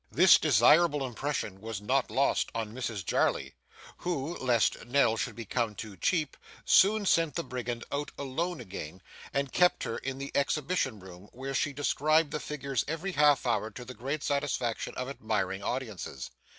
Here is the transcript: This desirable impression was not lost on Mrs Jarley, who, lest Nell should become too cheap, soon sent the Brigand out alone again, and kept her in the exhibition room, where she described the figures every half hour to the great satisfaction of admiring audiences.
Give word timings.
This 0.11 0.39
desirable 0.39 1.05
impression 1.05 1.61
was 1.61 1.79
not 1.79 2.09
lost 2.09 2.49
on 2.55 2.73
Mrs 2.73 3.05
Jarley, 3.05 3.53
who, 3.99 4.35
lest 4.39 4.83
Nell 4.87 5.15
should 5.15 5.35
become 5.35 5.75
too 5.75 5.95
cheap, 5.95 6.35
soon 6.65 7.05
sent 7.05 7.35
the 7.35 7.43
Brigand 7.43 7.83
out 7.91 8.09
alone 8.17 8.59
again, 8.59 9.03
and 9.31 9.53
kept 9.53 9.83
her 9.83 9.99
in 9.99 10.17
the 10.17 10.31
exhibition 10.33 10.99
room, 10.99 11.29
where 11.33 11.53
she 11.53 11.71
described 11.71 12.31
the 12.31 12.39
figures 12.39 12.83
every 12.87 13.11
half 13.11 13.45
hour 13.45 13.69
to 13.69 13.85
the 13.85 13.93
great 13.93 14.23
satisfaction 14.23 14.95
of 14.95 15.07
admiring 15.07 15.61
audiences. 15.61 16.31